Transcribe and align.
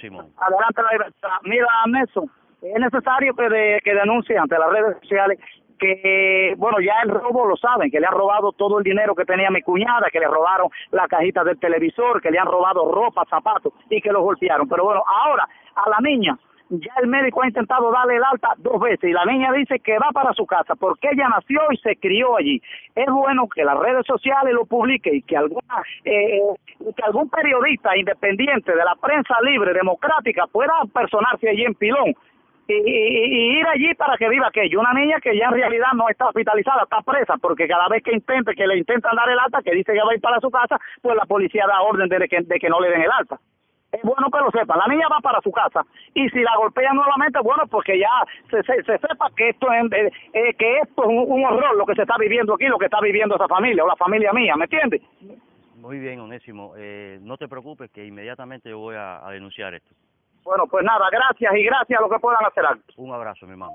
Simón. 0.00 0.26
Adelante. 0.38 0.82
Mira, 1.42 1.66
Nelson, 1.86 2.30
es 2.62 2.80
necesario 2.80 3.34
que, 3.34 3.48
de, 3.48 3.80
que 3.84 3.94
denuncie 3.94 4.38
ante 4.38 4.58
las 4.58 4.70
redes 4.70 4.96
sociales 5.00 5.38
que, 5.78 6.54
bueno, 6.56 6.78
ya 6.80 6.94
el 7.02 7.10
robo 7.10 7.46
lo 7.46 7.56
saben, 7.56 7.90
que 7.90 8.00
le 8.00 8.06
han 8.06 8.12
robado 8.12 8.52
todo 8.52 8.78
el 8.78 8.84
dinero 8.84 9.14
que 9.14 9.24
tenía 9.24 9.50
mi 9.50 9.60
cuñada, 9.60 10.08
que 10.10 10.20
le 10.20 10.26
robaron 10.26 10.68
la 10.92 11.06
cajita 11.08 11.44
del 11.44 11.58
televisor, 11.58 12.22
que 12.22 12.30
le 12.30 12.38
han 12.38 12.46
robado 12.46 12.90
ropa, 12.90 13.24
zapatos 13.28 13.72
y 13.90 14.00
que 14.00 14.12
lo 14.12 14.22
golpearon. 14.22 14.68
Pero 14.68 14.84
bueno, 14.84 15.02
ahora 15.06 15.48
a 15.74 15.90
la 15.90 15.98
niña 16.00 16.38
ya 16.70 16.92
el 17.02 17.08
médico 17.08 17.42
ha 17.42 17.46
intentado 17.46 17.90
darle 17.92 18.16
el 18.16 18.24
alta 18.24 18.54
dos 18.58 18.80
veces 18.80 19.10
y 19.10 19.12
la 19.12 19.24
niña 19.24 19.52
dice 19.52 19.78
que 19.80 19.98
va 19.98 20.10
para 20.12 20.32
su 20.32 20.46
casa 20.46 20.74
porque 20.74 21.08
ella 21.12 21.28
nació 21.28 21.60
y 21.70 21.76
se 21.78 21.96
crió 21.96 22.36
allí. 22.36 22.60
Es 22.94 23.06
bueno 23.06 23.48
que 23.48 23.64
las 23.64 23.78
redes 23.78 24.06
sociales 24.06 24.54
lo 24.54 24.64
publiquen 24.64 25.16
y 25.16 25.22
que 25.22 25.36
alguna 25.36 25.82
eh, 26.04 26.40
que 26.78 27.02
algún 27.02 27.28
periodista 27.28 27.96
independiente 27.96 28.72
de 28.72 28.84
la 28.84 28.94
prensa 28.96 29.34
libre 29.42 29.72
democrática 29.74 30.46
pueda 30.46 30.72
personarse 30.92 31.48
allí 31.48 31.64
en 31.64 31.74
Pilón 31.74 32.14
y, 32.66 33.58
ir 33.58 33.66
allí 33.66 33.94
para 33.94 34.16
que 34.16 34.28
viva 34.28 34.48
aquello. 34.48 34.80
Una 34.80 34.94
niña 34.94 35.20
que 35.20 35.36
ya 35.36 35.46
en 35.46 35.52
realidad 35.52 35.92
no 35.94 36.08
está 36.08 36.28
hospitalizada, 36.28 36.84
está 36.84 37.02
presa, 37.02 37.34
porque 37.36 37.68
cada 37.68 37.88
vez 37.88 38.02
que 38.02 38.14
intente, 38.14 38.54
que 38.54 38.66
le 38.66 38.78
intentan 38.78 39.14
dar 39.14 39.28
el 39.28 39.38
alta, 39.38 39.62
que 39.62 39.74
dice 39.74 39.92
que 39.92 40.02
va 40.02 40.12
a 40.12 40.14
ir 40.14 40.20
para 40.20 40.40
su 40.40 40.50
casa, 40.50 40.78
pues 41.02 41.14
la 41.14 41.26
policía 41.26 41.66
da 41.66 41.82
orden 41.82 42.08
de 42.08 42.58
que 42.58 42.68
no 42.70 42.80
le 42.80 42.90
den 42.90 43.02
el 43.02 43.10
alta. 43.12 43.38
Bueno 44.04 44.28
que 44.30 44.38
lo 44.38 44.50
sepan. 44.50 44.78
La 44.78 44.86
niña 44.86 45.08
va 45.10 45.18
para 45.20 45.40
su 45.40 45.50
casa 45.50 45.82
y 46.12 46.28
si 46.28 46.40
la 46.40 46.54
golpean 46.58 46.94
nuevamente, 46.94 47.40
bueno, 47.40 47.66
porque 47.66 47.98
ya 47.98 48.10
se, 48.50 48.62
se, 48.62 48.82
se 48.84 48.98
sepa 48.98 49.30
que 49.34 49.48
esto 49.48 49.72
es 49.72 49.92
eh, 49.92 50.12
eh, 50.34 50.54
que 50.54 50.78
esto 50.78 51.04
es 51.04 51.08
un, 51.08 51.24
un 51.26 51.44
horror 51.44 51.74
lo 51.74 51.86
que 51.86 51.94
se 51.94 52.02
está 52.02 52.16
viviendo 52.18 52.54
aquí, 52.54 52.66
lo 52.66 52.78
que 52.78 52.84
está 52.84 53.00
viviendo 53.00 53.36
esa 53.36 53.48
familia 53.48 53.82
o 53.82 53.88
la 53.88 53.96
familia 53.96 54.32
mía, 54.34 54.56
¿me 54.56 54.64
entiendes? 54.64 55.00
Muy 55.76 55.98
bien, 55.98 56.20
Onésimo. 56.20 56.74
Eh, 56.76 57.18
no 57.22 57.38
te 57.38 57.48
preocupes 57.48 57.90
que 57.90 58.04
inmediatamente 58.04 58.68
yo 58.68 58.78
voy 58.78 58.96
a, 58.96 59.26
a 59.26 59.30
denunciar 59.30 59.72
esto. 59.72 59.94
Bueno, 60.44 60.66
pues 60.66 60.84
nada, 60.84 61.08
gracias 61.10 61.54
y 61.56 61.64
gracias 61.64 61.98
a 61.98 62.02
los 62.02 62.10
que 62.10 62.18
puedan 62.18 62.44
hacer. 62.44 62.64
Un 62.96 63.14
abrazo, 63.14 63.46
mi 63.46 63.52
hermano. 63.52 63.72